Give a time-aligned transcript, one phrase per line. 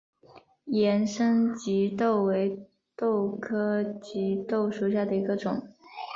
[0.65, 2.65] 盐生棘豆为
[2.95, 5.71] 豆科棘豆属下的一个种。